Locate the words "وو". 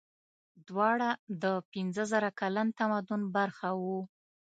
3.81-3.99